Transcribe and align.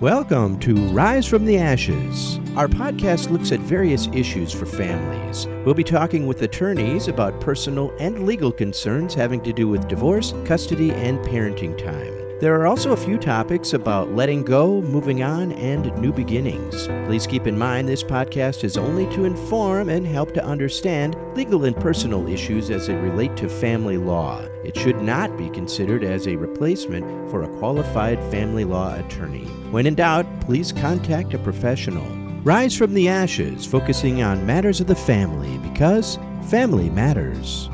Welcome 0.00 0.58
to 0.60 0.88
Rise 0.88 1.26
from 1.26 1.44
the 1.44 1.58
Ashes. 1.58 2.40
Our 2.56 2.68
podcast 2.68 3.28
looks 3.28 3.52
at 3.52 3.60
various 3.60 4.08
issues 4.14 4.50
for 4.50 4.64
families. 4.64 5.46
We'll 5.66 5.74
be 5.74 5.84
talking 5.84 6.26
with 6.26 6.40
attorneys 6.40 7.06
about 7.06 7.38
personal 7.38 7.92
and 8.00 8.24
legal 8.24 8.50
concerns 8.50 9.12
having 9.12 9.42
to 9.42 9.52
do 9.52 9.68
with 9.68 9.88
divorce, 9.88 10.32
custody, 10.46 10.90
and 10.92 11.18
parenting 11.18 11.76
time. 11.76 12.29
There 12.40 12.58
are 12.58 12.66
also 12.66 12.92
a 12.92 12.96
few 12.96 13.18
topics 13.18 13.74
about 13.74 14.14
letting 14.14 14.44
go, 14.44 14.80
moving 14.80 15.22
on, 15.22 15.52
and 15.52 15.94
new 16.00 16.10
beginnings. 16.10 16.86
Please 17.06 17.26
keep 17.26 17.46
in 17.46 17.58
mind 17.58 17.86
this 17.86 18.02
podcast 18.02 18.64
is 18.64 18.78
only 18.78 19.04
to 19.14 19.26
inform 19.26 19.90
and 19.90 20.06
help 20.06 20.32
to 20.32 20.42
understand 20.42 21.16
legal 21.36 21.66
and 21.66 21.76
personal 21.76 22.26
issues 22.28 22.70
as 22.70 22.86
they 22.86 22.94
relate 22.94 23.36
to 23.36 23.46
family 23.50 23.98
law. 23.98 24.40
It 24.64 24.74
should 24.74 25.02
not 25.02 25.36
be 25.36 25.50
considered 25.50 26.02
as 26.02 26.26
a 26.26 26.36
replacement 26.36 27.30
for 27.30 27.42
a 27.42 27.58
qualified 27.58 28.18
family 28.30 28.64
law 28.64 28.98
attorney. 28.98 29.44
When 29.70 29.84
in 29.84 29.94
doubt, 29.94 30.24
please 30.40 30.72
contact 30.72 31.34
a 31.34 31.38
professional. 31.38 32.08
Rise 32.42 32.74
from 32.74 32.94
the 32.94 33.06
ashes, 33.06 33.66
focusing 33.66 34.22
on 34.22 34.46
matters 34.46 34.80
of 34.80 34.86
the 34.86 34.94
family 34.94 35.58
because 35.58 36.18
family 36.48 36.88
matters. 36.88 37.68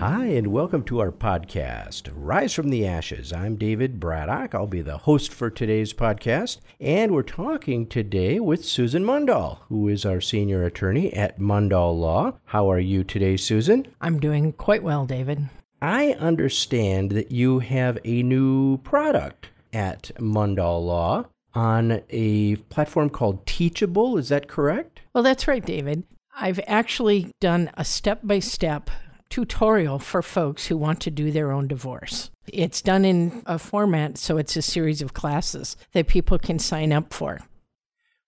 Hi, 0.00 0.28
and 0.28 0.46
welcome 0.46 0.82
to 0.84 0.98
our 1.00 1.12
podcast, 1.12 2.10
Rise 2.14 2.54
from 2.54 2.70
the 2.70 2.86
Ashes. 2.86 3.34
I'm 3.34 3.56
David 3.56 4.00
Braddock. 4.00 4.54
I'll 4.54 4.66
be 4.66 4.80
the 4.80 4.96
host 4.96 5.30
for 5.30 5.50
today's 5.50 5.92
podcast, 5.92 6.56
and 6.80 7.12
we're 7.12 7.22
talking 7.22 7.86
today 7.86 8.40
with 8.40 8.64
Susan 8.64 9.04
Mundahl, 9.04 9.58
who 9.68 9.88
is 9.88 10.06
our 10.06 10.22
senior 10.22 10.64
attorney 10.64 11.12
at 11.12 11.38
Mundahl 11.38 12.00
Law. 12.00 12.32
How 12.46 12.72
are 12.72 12.78
you 12.78 13.04
today, 13.04 13.36
Susan? 13.36 13.88
I'm 14.00 14.18
doing 14.18 14.54
quite 14.54 14.82
well, 14.82 15.04
David. 15.04 15.50
I 15.82 16.12
understand 16.12 17.10
that 17.10 17.30
you 17.30 17.58
have 17.58 17.98
a 18.02 18.22
new 18.22 18.78
product 18.78 19.50
at 19.70 20.12
Mundahl 20.18 20.82
Law 20.82 21.26
on 21.52 22.00
a 22.08 22.56
platform 22.56 23.10
called 23.10 23.44
Teachable. 23.44 24.16
Is 24.16 24.30
that 24.30 24.48
correct? 24.48 25.02
Well, 25.12 25.24
that's 25.24 25.46
right, 25.46 25.62
David. 25.62 26.04
I've 26.34 26.60
actually 26.66 27.34
done 27.38 27.70
a 27.74 27.84
step 27.84 28.20
by 28.22 28.38
step 28.38 28.88
tutorial 29.30 29.98
for 29.98 30.22
folks 30.22 30.66
who 30.66 30.76
want 30.76 31.00
to 31.00 31.10
do 31.10 31.30
their 31.30 31.52
own 31.52 31.68
divorce. 31.68 32.30
It's 32.46 32.82
done 32.82 33.04
in 33.04 33.42
a 33.46 33.58
format, 33.58 34.18
so 34.18 34.36
it's 34.36 34.56
a 34.56 34.62
series 34.62 35.00
of 35.00 35.14
classes 35.14 35.76
that 35.92 36.08
people 36.08 36.38
can 36.38 36.58
sign 36.58 36.92
up 36.92 37.14
for. 37.14 37.40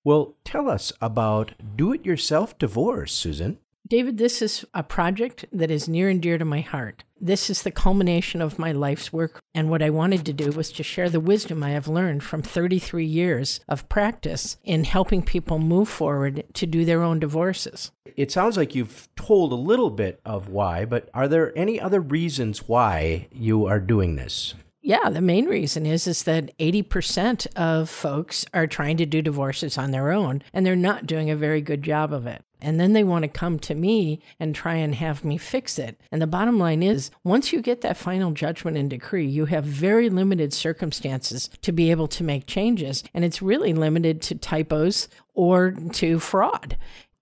Well, 0.04 0.36
tell 0.44 0.70
us 0.70 0.92
about 1.00 1.52
do 1.76 1.92
it 1.92 2.06
yourself 2.06 2.56
divorce, 2.58 3.12
Susan. 3.12 3.58
David, 3.88 4.16
this 4.16 4.40
is 4.40 4.64
a 4.72 4.82
project 4.82 5.44
that 5.52 5.70
is 5.70 5.88
near 5.88 6.08
and 6.08 6.22
dear 6.22 6.38
to 6.38 6.44
my 6.44 6.60
heart. 6.60 7.02
This 7.20 7.50
is 7.50 7.62
the 7.62 7.70
culmination 7.70 8.40
of 8.40 8.58
my 8.58 8.72
life's 8.72 9.12
work, 9.12 9.42
and 9.54 9.68
what 9.68 9.82
I 9.82 9.90
wanted 9.90 10.24
to 10.24 10.32
do 10.32 10.50
was 10.52 10.70
to 10.72 10.82
share 10.82 11.10
the 11.10 11.20
wisdom 11.20 11.62
I 11.62 11.70
have 11.70 11.88
learned 11.88 12.22
from 12.22 12.42
33 12.42 13.04
years 13.04 13.60
of 13.68 13.88
practice 13.88 14.56
in 14.64 14.84
helping 14.84 15.22
people 15.22 15.58
move 15.58 15.88
forward 15.88 16.44
to 16.54 16.66
do 16.66 16.84
their 16.84 17.02
own 17.02 17.18
divorces. 17.18 17.90
It 18.16 18.30
sounds 18.30 18.56
like 18.56 18.74
you've 18.74 19.08
told 19.16 19.52
a 19.52 19.56
little 19.56 19.90
bit 19.90 20.20
of 20.24 20.48
why, 20.48 20.84
but 20.84 21.10
are 21.12 21.28
there 21.28 21.56
any 21.58 21.80
other 21.80 22.00
reasons 22.00 22.68
why 22.68 23.28
you 23.32 23.66
are 23.66 23.80
doing 23.80 24.14
this? 24.16 24.54
Yeah, 24.84 25.10
the 25.10 25.20
main 25.20 25.46
reason 25.46 25.86
is 25.86 26.08
is 26.08 26.24
that 26.24 26.58
80% 26.58 27.46
of 27.54 27.88
folks 27.88 28.44
are 28.52 28.66
trying 28.66 28.96
to 28.96 29.06
do 29.06 29.22
divorces 29.22 29.78
on 29.78 29.92
their 29.92 30.10
own 30.10 30.42
and 30.52 30.66
they're 30.66 30.74
not 30.74 31.06
doing 31.06 31.30
a 31.30 31.36
very 31.36 31.60
good 31.60 31.84
job 31.84 32.12
of 32.12 32.26
it. 32.26 32.42
And 32.60 32.80
then 32.80 32.92
they 32.92 33.04
want 33.04 33.22
to 33.22 33.28
come 33.28 33.60
to 33.60 33.76
me 33.76 34.20
and 34.40 34.54
try 34.54 34.74
and 34.74 34.96
have 34.96 35.24
me 35.24 35.38
fix 35.38 35.78
it. 35.78 36.00
And 36.10 36.20
the 36.20 36.26
bottom 36.26 36.58
line 36.58 36.82
is, 36.82 37.12
once 37.22 37.52
you 37.52 37.62
get 37.62 37.80
that 37.82 37.96
final 37.96 38.32
judgment 38.32 38.76
and 38.76 38.90
decree, 38.90 39.26
you 39.26 39.46
have 39.46 39.64
very 39.64 40.10
limited 40.10 40.52
circumstances 40.52 41.48
to 41.62 41.72
be 41.72 41.92
able 41.92 42.08
to 42.08 42.24
make 42.24 42.46
changes. 42.46 43.04
And 43.14 43.24
it's 43.24 43.42
really 43.42 43.72
limited 43.72 44.20
to 44.22 44.34
typos 44.36 45.08
or 45.34 45.72
to 45.92 46.18
fraud. 46.18 46.76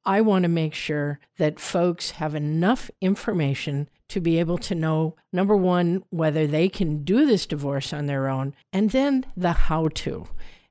I 0.05 0.23
want 0.23 0.45
to 0.45 0.49
make 0.49 0.75
sure 0.75 1.21
that 1.37 1.61
folks 1.61 2.13
have 2.13 2.35
enough 2.35 2.91
information 3.03 3.89
to 4.11 4.21
be 4.21 4.39
able 4.39 4.59
to 4.59 4.75
know 4.75 5.17
number 5.33 5.57
one, 5.57 6.05
whether 6.11 6.47
they 6.47 6.69
can 6.69 7.03
do 7.05 7.27
this 7.27 7.47
divorce 7.47 7.93
on 7.93 8.07
their 8.07 8.29
own, 8.29 8.55
and 8.73 8.91
then 8.91 9.27
the 9.37 9.53
how 9.53 9.89
to. 9.89 10.27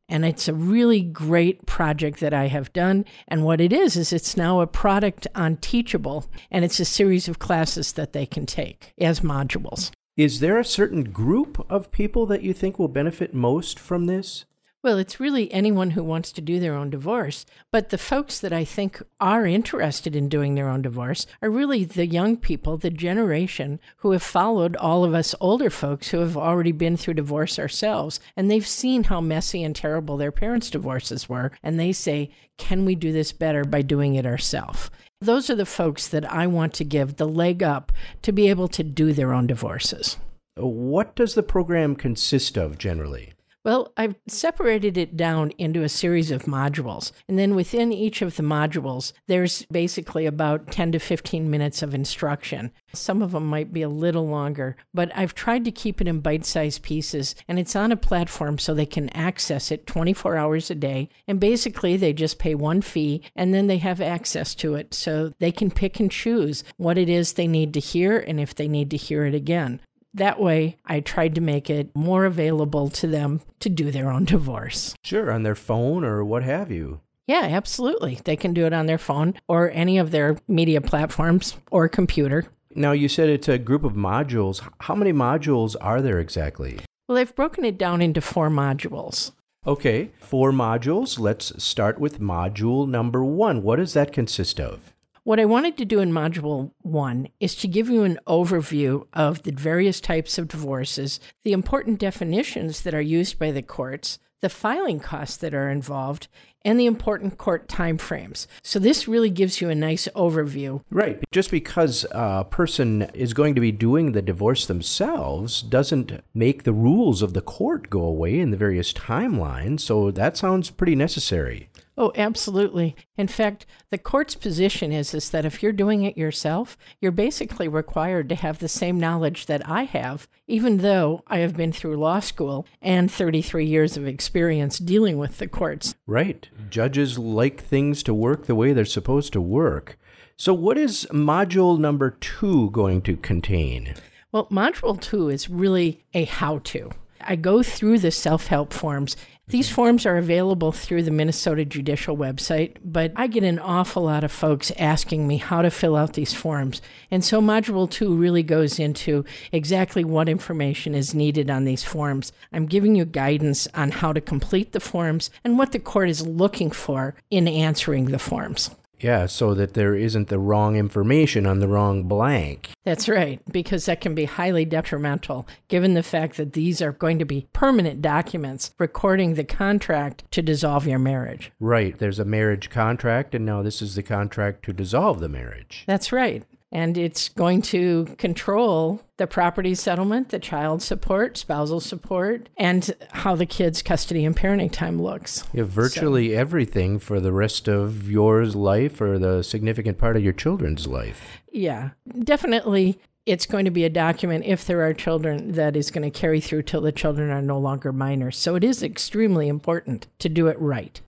And 0.08 0.26
it's 0.26 0.48
a 0.48 0.54
really 0.54 1.02
great 1.02 1.66
project 1.68 2.20
that 2.20 2.34
I 2.34 2.48
have 2.48 2.74
done. 2.74 3.06
And 3.28 3.46
what 3.46 3.62
it 3.62 3.72
is, 3.72 3.96
is 3.96 4.12
it's 4.12 4.36
now 4.36 4.60
a 4.60 4.68
product 4.68 5.28
on 5.36 5.58
Teachable, 5.58 6.26
and 6.50 6.66
it's 6.66 6.80
a 6.80 6.86
series 6.86 7.28
of 7.28 7.40
classes 7.40 7.94
that 7.94 8.14
they 8.14 8.26
can 8.26 8.46
take 8.46 8.94
as 9.00 9.20
modules. 9.20 9.92
Is 10.18 10.40
there 10.40 10.58
a 10.58 10.66
certain 10.66 11.06
group 11.12 11.66
of 11.70 11.92
people 11.92 12.26
that 12.26 12.42
you 12.42 12.54
think 12.54 12.78
will 12.78 12.88
benefit 12.88 13.34
most 13.34 13.80
from 13.80 14.08
this? 14.08 14.46
Well, 14.82 14.98
it's 14.98 15.20
really 15.20 15.52
anyone 15.52 15.92
who 15.92 16.06
wants 16.06 16.32
to 16.32 16.42
do 16.42 16.58
their 16.58 16.74
own 16.74 16.90
divorce. 16.90 17.46
But 17.70 17.90
the 17.90 17.98
folks 17.98 18.40
that 18.40 18.54
I 18.54 18.64
think 18.64 19.02
are 19.20 19.46
interested 19.46 20.16
in 20.16 20.30
doing 20.30 20.56
their 20.56 20.70
own 20.70 20.82
divorce 20.82 21.28
are 21.42 21.50
really 21.50 21.84
the 21.84 22.06
young 22.06 22.38
people, 22.38 22.78
the 22.78 22.90
generation 22.90 23.82
who 23.98 24.12
have 24.12 24.24
followed 24.24 24.78
all 24.78 25.04
of 25.04 25.14
us 25.14 25.36
older 25.42 25.70
folks 25.70 26.10
who 26.10 26.20
have 26.20 26.38
already 26.38 26.72
been 26.72 26.96
through 26.96 27.16
divorce 27.16 27.60
ourselves. 27.60 28.22
And 28.38 28.50
they've 28.50 28.66
seen 28.66 29.04
how 29.04 29.20
messy 29.20 29.64
and 29.64 29.76
terrible 29.76 30.16
their 30.16 30.32
parents' 30.32 30.70
divorces 30.70 31.28
were. 31.28 31.52
And 31.62 31.78
they 31.78 31.92
say, 31.92 32.32
can 32.58 32.86
we 32.86 32.96
do 32.96 33.12
this 33.12 33.34
better 33.34 33.66
by 33.66 33.82
doing 33.82 34.16
it 34.16 34.26
ourselves? 34.26 34.90
Those 35.20 35.50
are 35.50 35.56
the 35.56 35.66
folks 35.66 36.08
that 36.08 36.32
I 36.32 36.48
want 36.48 36.74
to 36.76 36.86
give 36.86 37.18
the 37.18 37.28
leg 37.28 37.62
up 37.62 37.92
to 38.22 38.32
be 38.32 38.50
able 38.50 38.70
to 38.70 38.84
do 38.84 39.12
their 39.12 39.34
own 39.34 39.46
divorces. 39.46 40.16
What 40.56 41.18
does 41.18 41.36
the 41.36 41.44
program 41.44 41.98
consist 41.98 42.58
of 42.58 42.78
generally? 42.78 43.34
Well, 43.66 43.92
I've 43.98 44.16
separated 44.28 44.98
it 44.98 45.18
down 45.18 45.52
into 45.58 45.84
a 45.84 45.90
series 45.90 46.32
of 46.32 46.44
modules. 46.44 47.12
And 47.28 47.38
then 47.38 47.56
within 47.56 47.92
each 47.92 48.22
of 48.22 48.38
the 48.38 48.44
modules, 48.44 49.12
there's 49.28 49.66
basically 49.66 50.26
about 50.26 50.72
10 50.72 50.94
to 50.94 51.00
15 51.00 51.50
minutes 51.50 51.82
of 51.82 51.94
instruction. 51.94 52.72
Some 52.94 53.22
of 53.22 53.32
them 53.34 53.46
might 53.46 53.74
be 53.74 53.82
a 53.82 53.90
little 53.90 54.28
longer, 54.28 54.78
but 54.94 55.12
I've 55.14 55.36
tried 55.36 55.66
to 55.66 55.72
keep 55.72 56.00
it 56.00 56.08
in 56.08 56.22
bite 56.22 56.46
sized 56.46 56.84
pieces. 56.84 57.36
And 57.50 57.60
it's 57.60 57.76
on 57.76 57.92
a 57.92 57.98
platform 57.98 58.60
so 58.60 58.74
they 58.74 58.86
can 58.86 59.10
access 59.10 59.72
it 59.72 59.86
24 59.86 60.38
hours 60.38 60.72
a 60.72 60.76
day. 60.76 61.10
And 61.28 61.38
basically, 61.38 61.98
they 61.98 62.14
just 62.14 62.40
pay 62.40 62.56
one 62.56 62.82
fee 62.82 63.24
and 63.36 63.54
then 63.54 63.68
they 63.68 63.80
have 63.80 64.00
access 64.00 64.56
to 64.56 64.76
it. 64.76 64.94
So 64.94 65.34
they 65.40 65.52
can 65.52 65.70
pick 65.70 66.00
and 66.00 66.10
choose 66.10 66.64
what 66.78 66.98
it 66.98 67.10
is 67.10 67.34
they 67.34 67.48
need 67.48 67.74
to 67.74 67.82
hear 67.82 68.20
and 68.20 68.40
if 68.40 68.56
they 68.56 68.70
need 68.70 68.90
to 68.92 68.98
hear 68.98 69.26
it 69.26 69.36
again. 69.36 69.82
That 70.14 70.40
way, 70.40 70.78
I 70.86 71.02
tried 71.02 71.36
to 71.36 71.42
make 71.42 71.70
it 71.70 71.96
more 71.96 72.26
available 72.26 72.90
to 72.90 73.08
them 73.08 73.42
to 73.60 73.70
do 73.70 73.92
their 73.92 74.10
own 74.10 74.26
divorce. 74.26 74.96
Sure, 75.04 75.32
on 75.32 75.44
their 75.44 75.56
phone 75.56 76.04
or 76.04 76.24
what 76.26 76.44
have 76.44 76.72
you. 76.72 77.02
Yeah, 77.28 77.44
absolutely. 77.44 78.20
They 78.24 78.36
can 78.36 78.54
do 78.54 78.66
it 78.66 78.74
on 78.74 78.88
their 78.88 78.98
phone 78.98 79.36
or 79.48 79.70
any 79.72 80.00
of 80.00 80.10
their 80.10 80.38
media 80.48 80.82
platforms 80.82 81.56
or 81.70 81.88
computer. 81.88 82.48
Now, 82.74 82.92
you 82.92 83.08
said 83.08 83.30
it's 83.30 83.48
a 83.48 83.60
group 83.60 83.84
of 83.84 83.94
modules. 83.94 84.68
How 84.82 84.96
many 84.96 85.14
modules 85.14 85.76
are 85.80 86.02
there 86.02 86.20
exactly? 86.20 86.80
Well, 87.08 87.16
they've 87.16 87.36
broken 87.36 87.66
it 87.66 87.78
down 87.78 88.02
into 88.02 88.22
four 88.22 88.50
modules. 88.50 89.32
Okay, 89.68 90.12
four 90.20 90.52
modules. 90.52 91.20
Let's 91.20 91.62
start 91.64 92.00
with 92.00 92.20
module 92.20 92.88
number 92.88 93.24
one. 93.24 93.62
What 93.62 93.76
does 93.76 93.94
that 93.94 94.14
consist 94.14 94.60
of? 94.60 94.94
What 95.24 95.40
I 95.40 95.46
wanted 95.46 95.78
to 95.78 95.86
do 95.86 96.00
in 96.00 96.12
Module 96.12 96.72
1 96.82 97.28
is 97.40 97.56
to 97.56 97.68
give 97.68 97.90
you 97.90 98.04
an 98.04 98.20
overview 98.26 99.06
of 99.14 99.44
the 99.44 99.52
various 99.52 100.00
types 100.00 100.38
of 100.38 100.48
divorces, 100.48 101.20
the 101.44 101.52
important 101.52 102.00
definitions 102.00 102.82
that 102.82 102.94
are 102.94 103.02
used 103.02 103.38
by 103.38 103.52
the 103.52 103.62
courts, 103.62 104.18
the 104.42 104.50
filing 104.50 105.00
costs 105.00 105.36
that 105.38 105.54
are 105.54 105.70
involved, 105.70 106.30
and 106.64 106.80
the 106.80 106.86
important 106.86 107.38
court 107.38 107.68
timeframes. 107.68 108.48
So 108.62 108.80
this 108.80 109.08
really 109.08 109.30
gives 109.30 109.62
you 109.62 109.70
a 109.70 109.76
nice 109.76 110.08
overview. 110.16 110.82
Right. 110.90 111.24
Just 111.32 111.52
because 111.52 112.06
a 112.12 112.46
person 112.50 113.04
is 113.14 113.34
going 113.34 113.56
to 113.56 113.62
be 113.62 113.72
doing 113.72 114.12
the 114.12 114.22
divorce 114.22 114.66
themselves 114.66 115.62
doesn't 115.62 116.22
make 116.34 116.64
the 116.64 116.74
rules 116.74 117.22
of 117.22 117.34
the 117.34 117.42
court 117.42 117.90
go 117.90 118.02
away 118.02 118.40
in 118.40 118.52
the 118.52 118.58
various 118.58 118.94
timelines. 118.94 119.82
So 119.82 120.12
that 120.12 120.38
sounds 120.38 120.70
pretty 120.70 120.96
necessary. 120.96 121.69
Oh, 122.00 122.14
absolutely. 122.16 122.96
In 123.18 123.28
fact, 123.28 123.66
the 123.90 123.98
court's 123.98 124.34
position 124.34 124.94
is, 124.94 125.14
is 125.14 125.32
that 125.32 125.44
if 125.44 125.62
you're 125.62 125.74
doing 125.74 126.04
it 126.04 126.18
yourself, 126.18 126.78
you're 127.02 127.12
basically 127.12 127.68
required 127.68 128.30
to 128.30 128.36
have 128.36 128.60
the 128.60 128.70
same 128.70 128.98
knowledge 128.98 129.48
that 129.48 129.68
I 129.68 129.84
have, 129.84 130.26
even 130.48 130.78
though 130.78 131.24
I 131.28 131.40
have 131.40 131.58
been 131.58 131.74
through 131.74 131.98
law 131.98 132.22
school 132.22 132.66
and 132.82 133.12
33 133.12 133.66
years 133.66 133.98
of 133.98 134.08
experience 134.08 134.80
dealing 134.80 135.18
with 135.18 135.40
the 135.40 135.48
courts. 135.50 135.94
Right. 136.08 136.48
Judges 136.70 137.20
like 137.20 137.62
things 137.62 138.02
to 138.04 138.14
work 138.14 138.46
the 138.46 138.56
way 138.56 138.72
they're 138.72 138.86
supposed 138.86 139.34
to 139.34 139.42
work. 139.42 140.00
So, 140.38 140.54
what 140.54 140.78
is 140.78 141.06
module 141.12 141.78
number 141.78 142.12
two 142.12 142.70
going 142.70 143.02
to 143.02 143.18
contain? 143.18 143.96
Well, 144.32 144.46
module 144.46 145.02
two 145.02 145.28
is 145.28 145.50
really 145.50 146.06
a 146.14 146.24
how 146.24 146.60
to. 146.60 146.92
I 147.22 147.36
go 147.36 147.62
through 147.62 148.00
the 148.00 148.12
self 148.12 148.48
help 148.48 148.72
forms 148.72 149.18
These 149.50 149.72
forms 149.72 150.06
are 150.06 150.18
available 150.18 150.72
through 150.72 151.02
the 151.02 151.12
Minnesota 151.12 151.66
Judicial 151.66 152.16
website, 152.16 152.76
but 152.86 153.12
I 153.16 153.26
get 153.26 153.44
an 153.44 153.58
awful 153.58 154.04
lot 154.04 154.24
of 154.24 154.32
folks 154.32 154.72
asking 154.78 155.28
me 155.28 155.38
how 155.38 155.64
to 155.64 155.72
fill 155.72 155.96
out 155.96 156.14
these 156.14 156.36
forms. 156.36 156.84
And 157.10 157.26
so 157.26 157.42
Module 157.42 157.90
2 157.90 158.14
really 158.16 158.44
goes 158.44 158.78
into 158.78 159.26
exactly 159.52 160.04
what 160.04 160.30
information 160.30 160.94
is 160.94 161.16
needed 161.16 161.50
on 161.50 161.66
these 161.66 161.84
forms. 161.84 162.32
I'm 162.54 162.68
giving 162.68 162.96
you 162.96 163.06
guidance 163.06 163.68
on 163.74 163.90
how 163.90 164.14
to 164.14 164.22
complete 164.22 164.72
the 164.72 164.80
forms 164.80 165.32
and 165.44 165.58
what 165.58 165.72
the 165.72 165.80
court 165.80 166.10
is 166.10 166.28
looking 166.28 166.70
for 166.70 167.16
in 167.32 167.48
answering 167.48 168.06
the 168.06 168.20
forms. 168.20 168.70
Yeah, 169.00 169.26
so 169.26 169.54
that 169.54 169.74
there 169.74 169.96
isn't 169.96 170.28
the 170.28 170.40
wrong 170.40 170.76
information 170.76 171.46
on 171.46 171.60
the 171.60 171.68
wrong 171.68 172.04
blank. 172.04 172.70
That's 172.86 173.08
right, 173.08 173.42
because 173.52 173.86
that 173.86 174.02
can 174.02 174.16
be 174.16 174.26
highly 174.26 174.66
detrimental 174.66 175.48
given 175.68 175.94
the 175.94 176.04
fact 176.04 176.38
that 176.38 176.54
these 176.54 176.82
are 176.82 176.92
going 176.92 177.20
to 177.20 177.26
be 177.26 177.48
permanent 177.54 178.02
documents 178.02 178.72
recording 178.78 179.36
the 179.36 179.44
contract 179.44 180.24
to 180.32 180.42
dissolve 180.42 180.88
your 180.88 181.00
marriage. 181.00 181.52
Right, 181.60 181.98
there's 181.98 182.20
a 182.20 182.26
marriage 182.26 182.70
contract, 182.70 183.34
and 183.36 183.46
now 183.46 183.62
this 183.62 183.82
is 183.82 183.96
the 183.96 184.04
contract 184.04 184.64
to 184.66 184.74
dissolve 184.74 185.20
the 185.20 185.30
marriage. 185.30 185.84
That's 185.88 186.12
right 186.12 186.44
and 186.72 186.98
it's 186.98 187.30
going 187.30 187.62
to 187.64 188.06
control 188.18 189.02
the 189.18 189.28
property 189.28 189.74
settlement, 189.74 190.30
the 190.30 190.40
child 190.40 190.82
support, 190.82 191.38
spousal 191.38 191.80
support, 191.80 192.48
and 192.58 192.96
how 193.12 193.36
the 193.36 193.46
kids' 193.46 193.82
custody 193.82 194.24
and 194.24 194.36
parenting 194.36 194.72
time 194.72 195.02
looks. 195.02 195.44
Yeah, 195.54 195.64
virtually 195.66 196.34
so. 196.34 196.40
everything 196.40 197.00
for 197.00 197.20
the 197.20 197.34
rest 197.34 197.68
of 197.68 198.10
your 198.10 198.46
life 198.46 199.02
or 199.02 199.18
the 199.18 199.44
significant 199.44 199.98
part 199.98 200.16
of 200.16 200.24
your 200.24 200.34
children's 200.34 200.88
life. 200.88 201.42
Yeah, 201.52 201.92
definitely. 202.24 203.00
It's 203.26 203.46
going 203.46 203.66
to 203.66 203.72
be 203.72 203.84
a 203.84 203.90
document 203.90 204.46
if 204.46 204.66
there 204.66 204.84
are 204.84 204.94
children 204.94 205.52
that 205.54 205.76
is 205.76 205.92
going 205.92 206.10
to 206.10 206.20
carry 206.20 206.40
through 206.40 206.64
till 206.64 206.82
the 206.82 206.92
children 206.92 207.30
are 207.30 207.42
no 207.42 207.60
longer 207.60 207.92
minors. 207.92 208.38
So 208.38 208.56
it 208.56 208.64
is 208.64 208.82
extremely 208.82 209.48
important 209.48 210.08
to 210.20 210.30
do 210.30 210.48
it 210.48 210.60
right. 210.60 211.00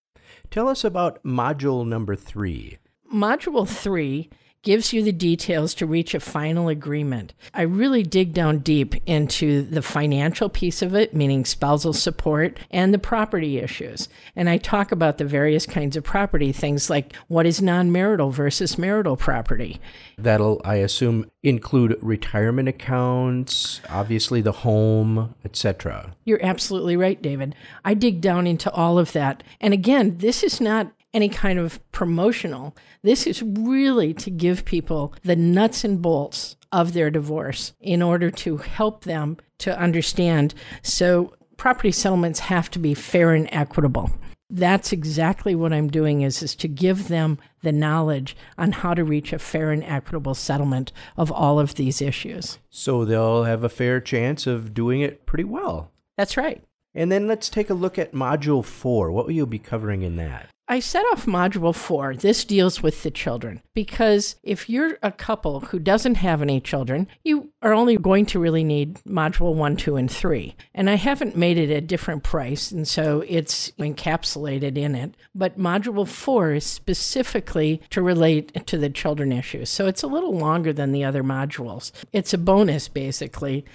Tell 0.51 0.67
us 0.67 0.83
about 0.83 1.23
module 1.23 1.87
number 1.87 2.15
three. 2.15 2.77
Module 3.11 3.67
three 3.67 4.29
gives 4.63 4.93
you 4.93 5.03
the 5.03 5.11
details 5.11 5.73
to 5.73 5.85
reach 5.85 6.13
a 6.13 6.19
final 6.19 6.67
agreement. 6.67 7.33
I 7.53 7.63
really 7.63 8.03
dig 8.03 8.33
down 8.33 8.59
deep 8.59 8.95
into 9.07 9.63
the 9.63 9.81
financial 9.81 10.49
piece 10.49 10.81
of 10.81 10.93
it, 10.93 11.15
meaning 11.15 11.45
spousal 11.45 11.93
support, 11.93 12.59
and 12.69 12.93
the 12.93 12.99
property 12.99 13.57
issues. 13.57 14.07
And 14.35 14.49
I 14.49 14.57
talk 14.57 14.91
about 14.91 15.17
the 15.17 15.25
various 15.25 15.65
kinds 15.65 15.95
of 15.95 16.03
property, 16.03 16.51
things 16.51 16.89
like 16.89 17.15
what 17.27 17.45
is 17.45 17.61
non 17.61 17.91
marital 17.91 18.29
versus 18.29 18.77
marital 18.77 19.17
property. 19.17 19.81
That'll, 20.17 20.61
I 20.63 20.75
assume, 20.75 21.29
include 21.41 21.97
retirement 22.01 22.69
accounts, 22.69 23.81
obviously 23.89 24.41
the 24.41 24.51
home, 24.51 25.33
etc. 25.43 26.13
You're 26.23 26.43
absolutely 26.45 26.95
right, 26.95 27.19
David. 27.19 27.55
I 27.83 27.95
dig 27.95 28.21
down 28.21 28.45
into 28.45 28.71
all 28.71 28.99
of 28.99 29.13
that. 29.13 29.41
And 29.59 29.73
again, 29.73 30.17
this 30.19 30.43
is 30.43 30.61
not 30.61 30.91
any 31.13 31.29
kind 31.29 31.59
of 31.59 31.79
promotional. 31.91 32.75
This 33.03 33.27
is 33.27 33.41
really 33.41 34.13
to 34.15 34.29
give 34.29 34.65
people 34.65 35.13
the 35.23 35.35
nuts 35.35 35.83
and 35.83 36.01
bolts 36.01 36.55
of 36.71 36.93
their 36.93 37.09
divorce 37.09 37.73
in 37.79 38.01
order 38.01 38.31
to 38.31 38.57
help 38.57 39.03
them 39.03 39.37
to 39.59 39.77
understand. 39.77 40.53
So, 40.81 41.33
property 41.57 41.91
settlements 41.91 42.39
have 42.39 42.71
to 42.71 42.79
be 42.79 42.93
fair 42.93 43.33
and 43.33 43.47
equitable. 43.51 44.09
That's 44.49 44.91
exactly 44.91 45.55
what 45.55 45.71
I'm 45.71 45.89
doing 45.89 46.23
is, 46.23 46.43
is 46.43 46.55
to 46.55 46.67
give 46.67 47.07
them 47.07 47.37
the 47.61 47.71
knowledge 47.71 48.35
on 48.57 48.73
how 48.73 48.93
to 48.93 49.03
reach 49.03 49.31
a 49.31 49.39
fair 49.39 49.71
and 49.71 49.83
equitable 49.83 50.35
settlement 50.35 50.91
of 51.15 51.31
all 51.31 51.59
of 51.59 51.75
these 51.75 52.01
issues. 52.01 52.59
So 52.69 53.05
they'll 53.05 53.45
have 53.45 53.63
a 53.63 53.69
fair 53.69 54.01
chance 54.01 54.47
of 54.47 54.73
doing 54.73 54.99
it 55.01 55.25
pretty 55.25 55.45
well. 55.45 55.91
That's 56.17 56.35
right. 56.35 56.61
And 56.93 57.09
then 57.09 57.27
let's 57.27 57.47
take 57.47 57.69
a 57.69 57.73
look 57.73 57.97
at 57.97 58.13
Module 58.13 58.65
4. 58.65 59.11
What 59.11 59.25
will 59.25 59.31
you 59.31 59.45
be 59.45 59.59
covering 59.59 60.01
in 60.01 60.17
that? 60.17 60.49
I 60.71 60.79
set 60.79 61.03
off 61.11 61.25
module 61.25 61.75
four. 61.75 62.15
This 62.15 62.45
deals 62.45 62.81
with 62.81 63.03
the 63.03 63.11
children 63.11 63.61
because 63.73 64.37
if 64.41 64.69
you're 64.69 64.97
a 65.03 65.11
couple 65.11 65.59
who 65.59 65.79
doesn't 65.79 66.15
have 66.15 66.41
any 66.41 66.61
children, 66.61 67.09
you 67.25 67.51
are 67.61 67.73
only 67.73 67.97
going 67.97 68.25
to 68.27 68.39
really 68.39 68.63
need 68.63 68.93
module 69.03 69.53
one, 69.53 69.75
two, 69.75 69.97
and 69.97 70.09
three. 70.09 70.55
And 70.73 70.89
I 70.89 70.95
haven't 70.95 71.35
made 71.35 71.57
it 71.57 71.71
a 71.71 71.81
different 71.81 72.23
price, 72.23 72.71
and 72.71 72.87
so 72.87 73.21
it's 73.27 73.71
encapsulated 73.71 74.77
in 74.77 74.95
it. 74.95 75.15
But 75.35 75.59
module 75.59 76.07
four 76.07 76.53
is 76.53 76.65
specifically 76.65 77.81
to 77.89 78.01
relate 78.01 78.65
to 78.67 78.77
the 78.77 78.89
children 78.89 79.33
issues. 79.33 79.69
So 79.69 79.87
it's 79.87 80.03
a 80.03 80.07
little 80.07 80.37
longer 80.37 80.71
than 80.71 80.93
the 80.93 81.03
other 81.03 81.21
modules. 81.21 81.91
It's 82.13 82.33
a 82.33 82.37
bonus, 82.37 82.87
basically. 82.87 83.65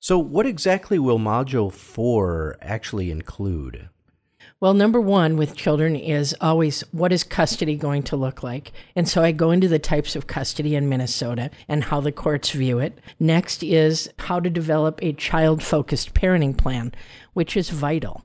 So, 0.00 0.18
what 0.18 0.46
exactly 0.46 0.98
will 0.98 1.18
module 1.18 1.70
four 1.70 2.56
actually 2.62 3.10
include? 3.10 3.90
Well, 4.60 4.72
number 4.72 5.00
one 5.00 5.36
with 5.36 5.56
children 5.56 5.96
is 5.96 6.34
always 6.40 6.80
what 6.92 7.12
is 7.12 7.22
custody 7.24 7.76
going 7.76 8.02
to 8.04 8.16
look 8.16 8.42
like? 8.42 8.72
And 8.96 9.08
so 9.08 9.22
I 9.22 9.32
go 9.32 9.50
into 9.50 9.68
the 9.68 9.78
types 9.78 10.16
of 10.16 10.26
custody 10.26 10.74
in 10.74 10.88
Minnesota 10.88 11.50
and 11.68 11.84
how 11.84 12.00
the 12.00 12.12
courts 12.12 12.52
view 12.52 12.78
it. 12.78 12.98
Next 13.18 13.62
is 13.62 14.08
how 14.18 14.40
to 14.40 14.48
develop 14.48 15.00
a 15.02 15.12
child 15.12 15.62
focused 15.62 16.14
parenting 16.14 16.56
plan, 16.56 16.94
which 17.34 17.56
is 17.56 17.70
vital. 17.70 18.24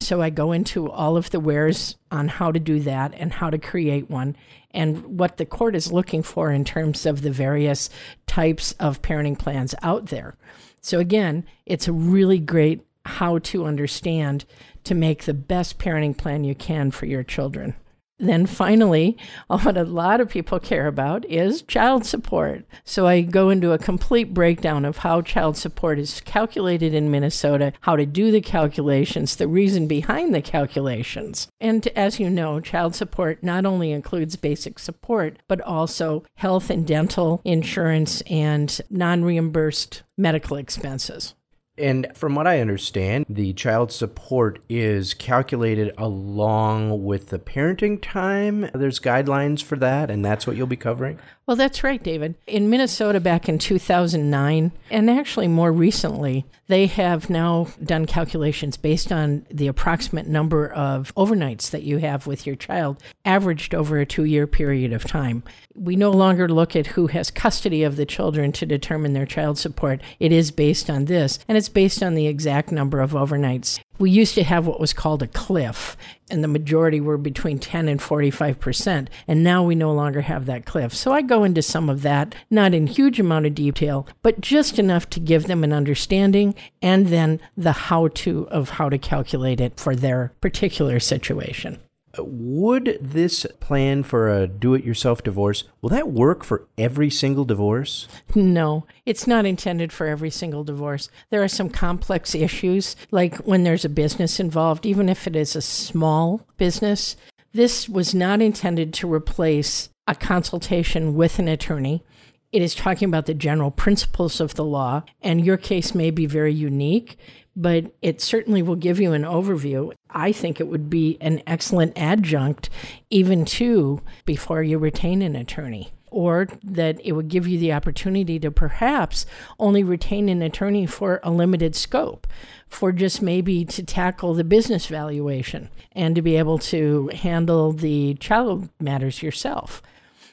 So 0.00 0.22
I 0.22 0.30
go 0.30 0.52
into 0.52 0.90
all 0.90 1.16
of 1.16 1.30
the 1.30 1.40
wheres 1.40 1.96
on 2.10 2.28
how 2.28 2.52
to 2.52 2.60
do 2.60 2.80
that 2.80 3.12
and 3.16 3.32
how 3.32 3.50
to 3.50 3.58
create 3.58 4.08
one 4.08 4.36
and 4.70 5.18
what 5.18 5.36
the 5.36 5.46
court 5.46 5.74
is 5.74 5.92
looking 5.92 6.22
for 6.22 6.52
in 6.52 6.64
terms 6.64 7.06
of 7.06 7.22
the 7.22 7.30
various 7.30 7.90
types 8.26 8.72
of 8.78 9.02
parenting 9.02 9.38
plans 9.38 9.74
out 9.82 10.06
there. 10.06 10.36
So 10.80 11.00
again, 11.00 11.44
it's 11.64 11.88
a 11.88 11.92
really 11.92 12.38
great 12.38 12.85
how 13.06 13.38
to 13.38 13.64
understand 13.64 14.44
to 14.84 14.94
make 14.94 15.24
the 15.24 15.34
best 15.34 15.78
parenting 15.78 16.16
plan 16.16 16.44
you 16.44 16.54
can 16.54 16.90
for 16.90 17.06
your 17.06 17.22
children. 17.22 17.74
Then 18.18 18.46
finally, 18.46 19.16
what 19.46 19.76
a 19.76 19.84
lot 19.84 20.20
of 20.20 20.30
people 20.30 20.58
care 20.58 20.86
about 20.86 21.24
is 21.26 21.62
child 21.62 22.06
support. 22.06 22.64
So 22.84 23.06
I 23.06 23.20
go 23.20 23.50
into 23.50 23.72
a 23.72 23.78
complete 23.78 24.32
breakdown 24.32 24.84
of 24.84 24.98
how 24.98 25.20
child 25.22 25.56
support 25.56 25.98
is 25.98 26.20
calculated 26.22 26.94
in 26.94 27.10
Minnesota, 27.10 27.72
how 27.80 27.96
to 27.96 28.06
do 28.06 28.30
the 28.30 28.40
calculations, 28.40 29.36
the 29.36 29.48
reason 29.48 29.86
behind 29.86 30.34
the 30.34 30.42
calculations. 30.42 31.48
And 31.60 31.86
as 31.88 32.18
you 32.18 32.30
know, 32.30 32.60
child 32.60 32.94
support 32.94 33.42
not 33.42 33.66
only 33.66 33.92
includes 33.92 34.36
basic 34.36 34.78
support, 34.78 35.38
but 35.48 35.60
also 35.60 36.24
health 36.36 36.70
and 36.70 36.86
dental 36.86 37.40
insurance 37.44 38.22
and 38.22 38.80
non 38.88 39.24
reimbursed 39.24 40.02
medical 40.16 40.56
expenses. 40.56 41.34
And 41.78 42.06
from 42.14 42.34
what 42.34 42.46
I 42.46 42.60
understand, 42.60 43.26
the 43.28 43.52
child 43.52 43.92
support 43.92 44.60
is 44.68 45.12
calculated 45.12 45.92
along 45.98 47.04
with 47.04 47.28
the 47.28 47.38
parenting 47.38 48.00
time. 48.00 48.70
There's 48.72 48.98
guidelines 48.98 49.62
for 49.62 49.76
that, 49.76 50.10
and 50.10 50.24
that's 50.24 50.46
what 50.46 50.56
you'll 50.56 50.66
be 50.66 50.76
covering? 50.76 51.18
Well, 51.46 51.56
that's 51.56 51.84
right, 51.84 52.02
David. 52.02 52.34
In 52.48 52.70
Minnesota 52.70 53.20
back 53.20 53.48
in 53.48 53.60
2009, 53.60 54.72
and 54.90 55.10
actually 55.10 55.46
more 55.46 55.70
recently, 55.70 56.44
they 56.66 56.86
have 56.86 57.30
now 57.30 57.68
done 57.84 58.06
calculations 58.06 58.76
based 58.76 59.12
on 59.12 59.46
the 59.48 59.68
approximate 59.68 60.26
number 60.26 60.68
of 60.68 61.14
overnights 61.14 61.70
that 61.70 61.84
you 61.84 61.98
have 61.98 62.26
with 62.26 62.48
your 62.48 62.56
child, 62.56 63.00
averaged 63.24 63.76
over 63.76 64.00
a 64.00 64.06
two 64.06 64.24
year 64.24 64.48
period 64.48 64.92
of 64.92 65.04
time. 65.04 65.44
We 65.76 65.94
no 65.94 66.10
longer 66.10 66.48
look 66.48 66.74
at 66.74 66.88
who 66.88 67.06
has 67.08 67.30
custody 67.30 67.84
of 67.84 67.94
the 67.94 68.06
children 68.06 68.50
to 68.52 68.66
determine 68.66 69.12
their 69.12 69.26
child 69.26 69.56
support. 69.56 70.00
It 70.18 70.32
is 70.32 70.50
based 70.50 70.90
on 70.90 71.04
this, 71.04 71.38
and 71.46 71.56
it's 71.56 71.68
based 71.68 72.02
on 72.02 72.16
the 72.16 72.26
exact 72.26 72.72
number 72.72 73.00
of 73.00 73.12
overnights. 73.12 73.78
We 73.98 74.10
used 74.10 74.34
to 74.34 74.44
have 74.44 74.66
what 74.66 74.80
was 74.80 74.92
called 74.92 75.22
a 75.22 75.26
cliff, 75.26 75.96
and 76.30 76.42
the 76.42 76.48
majority 76.48 77.00
were 77.00 77.16
between 77.16 77.58
10 77.58 77.88
and 77.88 78.00
45%, 78.00 79.08
and 79.26 79.44
now 79.44 79.62
we 79.62 79.74
no 79.74 79.92
longer 79.92 80.22
have 80.22 80.46
that 80.46 80.66
cliff. 80.66 80.94
So 80.94 81.12
I 81.12 81.22
go 81.22 81.44
into 81.44 81.62
some 81.62 81.88
of 81.88 82.02
that, 82.02 82.34
not 82.50 82.74
in 82.74 82.86
huge 82.86 83.18
amount 83.18 83.46
of 83.46 83.54
detail, 83.54 84.06
but 84.22 84.40
just 84.40 84.78
enough 84.78 85.08
to 85.10 85.20
give 85.20 85.46
them 85.46 85.64
an 85.64 85.72
understanding 85.72 86.54
and 86.82 87.08
then 87.08 87.40
the 87.56 87.72
how 87.72 88.08
to 88.08 88.48
of 88.48 88.70
how 88.70 88.88
to 88.88 88.98
calculate 88.98 89.60
it 89.60 89.78
for 89.78 89.96
their 89.96 90.32
particular 90.40 91.00
situation 91.00 91.80
would 92.18 92.98
this 93.00 93.46
plan 93.60 94.02
for 94.02 94.28
a 94.28 94.46
do-it-yourself 94.46 95.22
divorce 95.22 95.64
will 95.80 95.90
that 95.90 96.08
work 96.08 96.44
for 96.44 96.66
every 96.78 97.10
single 97.10 97.44
divorce? 97.44 98.08
No 98.34 98.86
it's 99.06 99.26
not 99.26 99.46
intended 99.46 99.92
for 99.92 100.06
every 100.06 100.30
single 100.30 100.64
divorce. 100.64 101.08
There 101.30 101.42
are 101.42 101.48
some 101.48 101.70
complex 101.70 102.34
issues 102.34 102.96
like 103.10 103.36
when 103.36 103.62
there's 103.62 103.84
a 103.84 103.88
business 103.88 104.40
involved 104.40 104.84
even 104.84 105.08
if 105.08 105.26
it 105.26 105.36
is 105.36 105.54
a 105.54 105.62
small 105.62 106.42
business. 106.56 107.16
This 107.52 107.88
was 107.88 108.14
not 108.14 108.42
intended 108.42 108.92
to 108.94 109.12
replace 109.12 109.88
a 110.06 110.14
consultation 110.14 111.14
with 111.14 111.38
an 111.38 111.48
attorney. 111.48 112.04
It 112.52 112.62
is 112.62 112.74
talking 112.74 113.08
about 113.08 113.26
the 113.26 113.34
general 113.34 113.70
principles 113.70 114.40
of 114.40 114.54
the 114.54 114.64
law, 114.64 115.02
and 115.20 115.44
your 115.44 115.56
case 115.56 115.94
may 115.94 116.10
be 116.10 116.26
very 116.26 116.54
unique, 116.54 117.18
but 117.56 117.92
it 118.02 118.20
certainly 118.20 118.62
will 118.62 118.76
give 118.76 119.00
you 119.00 119.14
an 119.14 119.22
overview. 119.22 119.92
I 120.10 120.30
think 120.30 120.60
it 120.60 120.68
would 120.68 120.90
be 120.90 121.16
an 121.20 121.42
excellent 121.46 121.96
adjunct, 121.96 122.68
even 123.10 123.44
to 123.46 124.02
before 124.24 124.62
you 124.62 124.78
retain 124.78 125.22
an 125.22 125.34
attorney 125.34 125.90
or 126.16 126.48
that 126.62 126.98
it 127.04 127.12
would 127.12 127.28
give 127.28 127.46
you 127.46 127.58
the 127.58 127.72
opportunity 127.72 128.38
to 128.38 128.50
perhaps 128.50 129.26
only 129.58 129.84
retain 129.84 130.28
an 130.28 130.40
attorney 130.40 130.86
for 130.86 131.20
a 131.22 131.30
limited 131.30 131.74
scope, 131.74 132.26
for 132.68 132.92
just 132.92 133.20
maybe 133.20 133.64
to 133.64 133.82
tackle 133.82 134.32
the 134.32 134.44
business 134.44 134.86
valuation 134.86 135.68
and 135.92 136.14
to 136.14 136.22
be 136.22 136.36
able 136.36 136.58
to 136.58 137.10
handle 137.14 137.72
the 137.72 138.14
child 138.14 138.68
matters 138.80 139.22
yourself. 139.22 139.82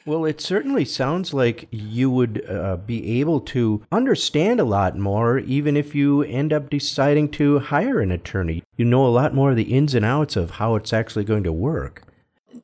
Well, 0.06 0.26
it 0.26 0.42
certainly 0.42 0.84
sounds 0.84 1.34
like 1.34 1.68
you 1.72 2.10
would 2.10 2.46
uh, 2.50 2.76
be 2.76 3.22
able 3.22 3.40
to 3.42 3.86
understand 3.90 4.60
a 4.60 4.66
lot 4.66 4.98
more, 4.98 5.40
even 5.40 5.78
if 5.78 5.96
you 5.96 6.24
end 6.24 6.52
up 6.52 6.70
deciding 6.70 7.30
to 7.32 7.60
hire 7.60 8.02
an 8.02 8.12
attorney. 8.12 8.64
You 8.76 8.84
know 8.84 9.06
a 9.06 9.08
lot 9.08 9.34
more 9.34 9.52
of 9.52 9.56
the 9.56 9.74
ins 9.74 9.96
and 9.96 10.04
outs 10.04 10.36
of 10.36 10.52
how 10.52 10.76
it's 10.76 10.92
actually 10.92 11.24
going 11.24 11.44
to 11.44 11.54
work. 11.54 12.04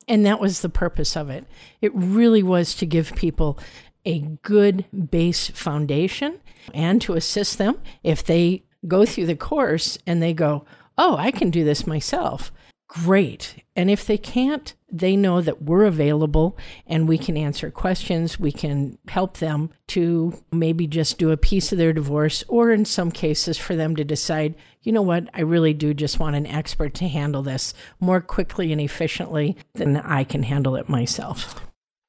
And 0.08 0.26
that 0.26 0.42
was 0.42 0.60
the 0.60 0.70
purpose 0.70 1.16
of 1.16 1.30
it. 1.30 1.46
It 1.82 1.94
really 1.96 2.44
was 2.44 2.74
to 2.76 2.86
give 2.86 3.16
people 3.16 3.58
a 4.06 4.20
good 4.42 4.86
base 5.10 5.50
foundation 5.50 6.42
and 6.74 7.02
to 7.04 7.14
assist 7.14 7.58
them 7.58 7.80
if 8.04 8.24
they 8.24 8.64
go 8.88 9.06
through 9.06 9.28
the 9.28 9.36
course 9.36 9.98
and 10.06 10.22
they 10.22 10.34
go, 10.34 10.66
Oh, 10.98 11.16
I 11.16 11.32
can 11.32 11.50
do 11.50 11.64
this 11.64 11.88
myself 11.88 12.52
great. 12.90 13.64
And 13.76 13.90
if 13.90 14.06
they 14.06 14.18
can't, 14.18 14.74
they 14.92 15.16
know 15.16 15.40
that 15.42 15.62
we're 15.62 15.86
available 15.86 16.58
and 16.88 17.08
we 17.08 17.18
can 17.18 17.38
answer 17.38 17.70
questions. 17.70 18.40
We 18.40 18.52
can 18.52 18.98
help 19.08 19.38
them 19.38 19.70
to 19.90 20.44
maybe 20.52 20.88
just 20.88 21.20
do 21.20 21.30
a 21.30 21.38
piece 21.38 21.72
of 21.72 21.78
their 21.78 21.94
divorce, 21.94 22.44
or 22.48 22.72
in 22.72 22.84
some 22.86 23.12
cases, 23.12 23.58
for 23.58 23.76
them 23.76 23.96
to 23.96 24.04
decide, 24.04 24.56
you 24.82 24.92
know 24.92 25.04
what, 25.04 25.30
I 25.34 25.42
really 25.42 25.74
do 25.74 25.94
just 25.94 26.20
want 26.20 26.36
an 26.36 26.48
expert 26.48 26.96
to 26.96 27.08
handle 27.08 27.44
this 27.44 27.76
more 28.00 28.20
quickly 28.22 28.72
and 28.72 28.82
efficiently 28.82 29.56
than 29.74 29.98
I 29.98 30.24
can 30.24 30.44
handle 30.44 30.76
it 30.76 30.90
myself. 30.90 31.62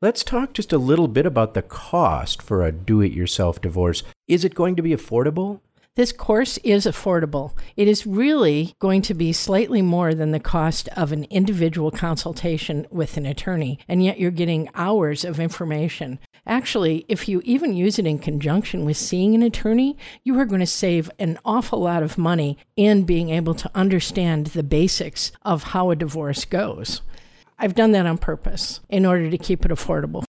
Let's 0.02 0.24
talk 0.24 0.54
just 0.54 0.72
a 0.72 0.78
little 0.78 1.08
bit 1.08 1.26
about 1.26 1.52
the 1.52 1.60
cost 1.60 2.40
for 2.40 2.64
a 2.64 2.72
do 2.72 3.02
it 3.02 3.12
yourself 3.12 3.60
divorce. 3.60 4.02
Is 4.26 4.46
it 4.46 4.54
going 4.54 4.76
to 4.76 4.82
be 4.82 4.96
affordable? 4.96 5.60
This 6.00 6.12
course 6.12 6.56
is 6.64 6.86
affordable. 6.86 7.52
It 7.76 7.86
is 7.86 8.06
really 8.06 8.74
going 8.78 9.02
to 9.02 9.12
be 9.12 9.34
slightly 9.34 9.82
more 9.82 10.14
than 10.14 10.30
the 10.30 10.40
cost 10.40 10.88
of 10.96 11.12
an 11.12 11.24
individual 11.24 11.90
consultation 11.90 12.86
with 12.90 13.18
an 13.18 13.26
attorney, 13.26 13.78
and 13.86 14.02
yet 14.02 14.18
you're 14.18 14.30
getting 14.30 14.70
hours 14.74 15.26
of 15.26 15.38
information. 15.38 16.18
Actually, 16.46 17.04
if 17.06 17.28
you 17.28 17.42
even 17.44 17.76
use 17.76 17.98
it 17.98 18.06
in 18.06 18.18
conjunction 18.18 18.86
with 18.86 18.96
seeing 18.96 19.34
an 19.34 19.42
attorney, 19.42 19.98
you 20.24 20.38
are 20.38 20.46
going 20.46 20.60
to 20.60 20.66
save 20.66 21.10
an 21.18 21.38
awful 21.44 21.80
lot 21.80 22.02
of 22.02 22.16
money 22.16 22.56
in 22.76 23.02
being 23.02 23.28
able 23.28 23.52
to 23.56 23.70
understand 23.74 24.46
the 24.46 24.62
basics 24.62 25.32
of 25.42 25.64
how 25.64 25.90
a 25.90 25.96
divorce 25.96 26.46
goes. 26.46 27.02
I've 27.58 27.74
done 27.74 27.92
that 27.92 28.06
on 28.06 28.16
purpose 28.16 28.80
in 28.88 29.04
order 29.04 29.28
to 29.28 29.36
keep 29.36 29.66
it 29.66 29.70
affordable. 29.70 30.24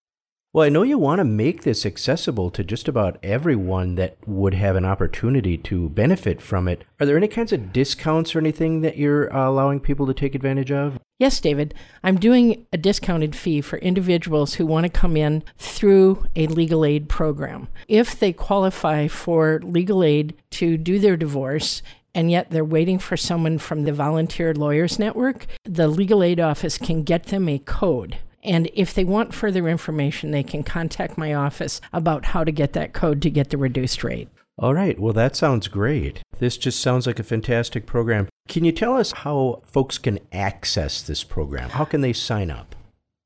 Well, 0.53 0.65
I 0.65 0.69
know 0.69 0.83
you 0.83 0.97
want 0.97 1.19
to 1.19 1.23
make 1.23 1.63
this 1.63 1.85
accessible 1.85 2.51
to 2.51 2.61
just 2.61 2.89
about 2.89 3.17
everyone 3.23 3.95
that 3.95 4.17
would 4.27 4.53
have 4.53 4.75
an 4.75 4.83
opportunity 4.83 5.57
to 5.59 5.87
benefit 5.87 6.41
from 6.41 6.67
it. 6.67 6.83
Are 6.99 7.05
there 7.05 7.15
any 7.15 7.29
kinds 7.29 7.53
of 7.53 7.71
discounts 7.71 8.35
or 8.35 8.39
anything 8.39 8.81
that 8.81 8.97
you're 8.97 9.33
uh, 9.33 9.47
allowing 9.47 9.79
people 9.79 10.05
to 10.07 10.13
take 10.13 10.35
advantage 10.35 10.69
of? 10.69 10.99
Yes, 11.19 11.39
David. 11.39 11.73
I'm 12.03 12.19
doing 12.19 12.67
a 12.73 12.77
discounted 12.77 13.33
fee 13.33 13.61
for 13.61 13.79
individuals 13.79 14.55
who 14.55 14.65
want 14.65 14.85
to 14.85 14.89
come 14.89 15.15
in 15.15 15.41
through 15.57 16.25
a 16.35 16.47
legal 16.47 16.83
aid 16.83 17.07
program. 17.07 17.69
If 17.87 18.19
they 18.19 18.33
qualify 18.33 19.07
for 19.07 19.61
legal 19.63 20.03
aid 20.03 20.35
to 20.51 20.75
do 20.75 20.99
their 20.99 21.15
divorce 21.15 21.81
and 22.13 22.29
yet 22.29 22.51
they're 22.51 22.65
waiting 22.65 22.99
for 22.99 23.15
someone 23.15 23.57
from 23.57 23.85
the 23.85 23.93
Volunteer 23.93 24.53
Lawyers 24.53 24.99
Network, 24.99 25.47
the 25.63 25.87
legal 25.87 26.21
aid 26.21 26.41
office 26.41 26.77
can 26.77 27.03
get 27.03 27.27
them 27.27 27.47
a 27.47 27.57
code 27.57 28.17
and 28.43 28.69
if 28.73 28.93
they 28.93 29.03
want 29.03 29.33
further 29.33 29.67
information, 29.67 30.31
they 30.31 30.43
can 30.43 30.63
contact 30.63 31.17
my 31.17 31.33
office 31.33 31.81
about 31.93 32.25
how 32.25 32.43
to 32.43 32.51
get 32.51 32.73
that 32.73 32.93
code 32.93 33.21
to 33.21 33.29
get 33.29 33.49
the 33.49 33.57
reduced 33.57 34.03
rate. 34.03 34.29
All 34.57 34.73
right. 34.73 34.99
Well, 34.99 35.13
that 35.13 35.35
sounds 35.35 35.67
great. 35.67 36.21
This 36.39 36.57
just 36.57 36.79
sounds 36.79 37.07
like 37.07 37.19
a 37.19 37.23
fantastic 37.23 37.85
program. 37.85 38.27
Can 38.47 38.63
you 38.63 38.71
tell 38.71 38.97
us 38.97 39.11
how 39.11 39.61
folks 39.65 39.97
can 39.97 40.19
access 40.31 41.01
this 41.01 41.23
program? 41.23 41.69
How 41.71 41.85
can 41.85 42.01
they 42.01 42.13
sign 42.13 42.51
up? 42.51 42.75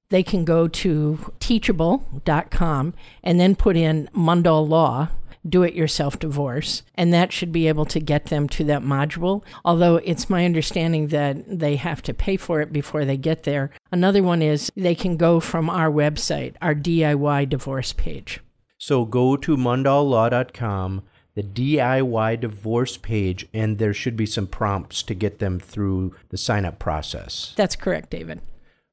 They 0.09 0.23
can 0.23 0.45
go 0.45 0.67
to 0.67 1.33
teachable.com 1.39 2.93
and 3.23 3.39
then 3.39 3.55
put 3.55 3.75
in 3.75 4.07
Mundahl 4.15 4.67
Law 4.67 5.09
do 5.47 5.63
it 5.63 5.73
yourself 5.73 6.19
divorce. 6.19 6.83
And 6.95 7.13
that 7.13 7.31
should 7.31 7.51
be 7.51 7.67
able 7.67 7.85
to 7.85 7.99
get 7.99 8.25
them 8.25 8.47
to 8.49 8.63
that 8.65 8.81
module. 8.81 9.43
Although 9.63 9.97
it's 9.97 10.29
my 10.29 10.45
understanding 10.45 11.07
that 11.07 11.37
they 11.47 11.75
have 11.75 12.01
to 12.03 12.13
pay 12.13 12.37
for 12.37 12.61
it 12.61 12.71
before 12.73 13.05
they 13.05 13.17
get 13.17 13.43
there. 13.43 13.71
Another 13.91 14.23
one 14.23 14.41
is 14.41 14.71
they 14.75 14.95
can 14.95 15.17
go 15.17 15.39
from 15.39 15.69
our 15.69 15.89
website, 15.89 16.55
our 16.61 16.75
DIY 16.75 17.49
divorce 17.49 17.93
page. 17.93 18.39
So 18.77 19.05
go 19.05 19.37
to 19.37 19.55
mundahllaw.com, 19.55 21.03
the 21.33 21.43
DIY 21.43 22.39
divorce 22.39 22.97
page, 22.97 23.47
and 23.53 23.77
there 23.77 23.93
should 23.93 24.15
be 24.15 24.25
some 24.25 24.47
prompts 24.47 25.03
to 25.03 25.13
get 25.13 25.39
them 25.39 25.59
through 25.59 26.15
the 26.29 26.37
sign 26.37 26.65
up 26.65 26.79
process. 26.79 27.53
That's 27.55 27.75
correct, 27.75 28.09
David. 28.09 28.41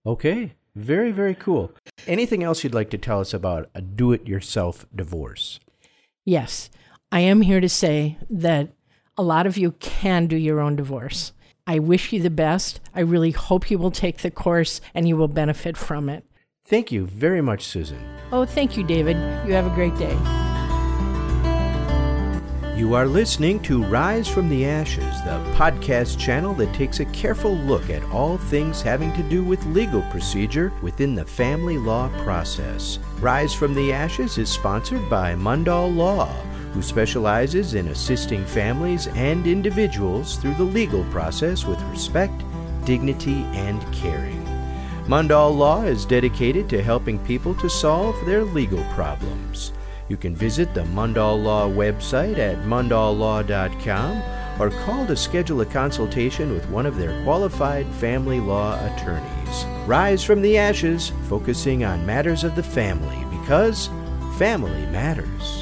Okay. 0.06 0.54
Very, 0.74 1.12
very 1.12 1.34
cool. 1.34 1.72
Anything 2.06 2.42
else 2.42 2.64
you'd 2.64 2.74
like 2.74 2.90
to 2.90 2.98
tell 2.98 3.20
us 3.20 3.34
about 3.34 3.68
a 3.74 3.82
do 3.82 4.12
it 4.12 4.26
yourself 4.26 4.86
divorce? 4.94 5.60
Yes, 6.24 6.70
I 7.10 7.20
am 7.20 7.40
here 7.40 7.60
to 7.60 7.68
say 7.68 8.18
that 8.30 8.70
a 9.16 9.22
lot 9.22 9.46
of 9.46 9.58
you 9.58 9.72
can 9.72 10.26
do 10.26 10.36
your 10.36 10.60
own 10.60 10.76
divorce. 10.76 11.32
I 11.66 11.78
wish 11.78 12.12
you 12.12 12.22
the 12.22 12.30
best. 12.30 12.80
I 12.94 13.00
really 13.00 13.30
hope 13.30 13.70
you 13.70 13.78
will 13.78 13.90
take 13.90 14.18
the 14.18 14.30
course 14.30 14.80
and 14.94 15.06
you 15.06 15.16
will 15.16 15.28
benefit 15.28 15.76
from 15.76 16.08
it. 16.08 16.24
Thank 16.64 16.92
you 16.92 17.06
very 17.06 17.40
much, 17.40 17.64
Susan. 17.64 17.98
Oh, 18.30 18.44
thank 18.44 18.76
you, 18.76 18.84
David. 18.84 19.16
You 19.46 19.52
have 19.54 19.66
a 19.66 19.74
great 19.74 19.96
day. 19.96 20.41
You 22.82 22.94
are 22.94 23.06
listening 23.06 23.60
to 23.60 23.84
Rise 23.84 24.26
from 24.26 24.48
the 24.48 24.66
Ashes, 24.66 25.22
the 25.22 25.38
podcast 25.54 26.18
channel 26.18 26.52
that 26.54 26.74
takes 26.74 26.98
a 26.98 27.04
careful 27.04 27.54
look 27.54 27.88
at 27.90 28.02
all 28.10 28.36
things 28.36 28.82
having 28.82 29.12
to 29.12 29.22
do 29.22 29.44
with 29.44 29.64
legal 29.66 30.02
procedure 30.10 30.72
within 30.82 31.14
the 31.14 31.24
family 31.24 31.78
law 31.78 32.08
process. 32.24 32.98
Rise 33.20 33.54
from 33.54 33.72
the 33.72 33.92
Ashes 33.92 34.36
is 34.36 34.50
sponsored 34.50 35.08
by 35.08 35.36
Mundahl 35.36 35.94
Law, 35.94 36.26
who 36.72 36.82
specializes 36.82 37.74
in 37.74 37.86
assisting 37.86 38.44
families 38.44 39.06
and 39.06 39.46
individuals 39.46 40.36
through 40.38 40.54
the 40.54 40.64
legal 40.64 41.04
process 41.04 41.64
with 41.64 41.80
respect, 41.82 42.42
dignity, 42.84 43.44
and 43.54 43.80
caring. 43.92 44.44
Mundahl 45.06 45.56
Law 45.56 45.84
is 45.84 46.04
dedicated 46.04 46.68
to 46.70 46.82
helping 46.82 47.20
people 47.20 47.54
to 47.54 47.70
solve 47.70 48.16
their 48.26 48.42
legal 48.42 48.82
problems. 48.92 49.72
You 50.08 50.16
can 50.16 50.34
visit 50.34 50.74
the 50.74 50.82
Mundahl 50.82 51.42
Law 51.42 51.68
website 51.68 52.38
at 52.38 52.58
mundahllaw.com 52.64 54.22
or 54.60 54.70
call 54.84 55.06
to 55.06 55.16
schedule 55.16 55.60
a 55.60 55.66
consultation 55.66 56.52
with 56.52 56.68
one 56.68 56.86
of 56.86 56.96
their 56.96 57.22
qualified 57.24 57.86
family 57.94 58.40
law 58.40 58.74
attorneys. 58.86 59.64
Rise 59.86 60.22
from 60.22 60.42
the 60.42 60.58
ashes, 60.58 61.12
focusing 61.28 61.84
on 61.84 62.06
matters 62.06 62.44
of 62.44 62.54
the 62.54 62.62
family 62.62 63.24
because 63.38 63.88
family 64.38 64.86
matters. 64.86 65.61